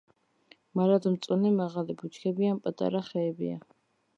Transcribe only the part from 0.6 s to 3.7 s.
მარადმწვანე მაღალი ბუჩქები ან პატარა ხეებია.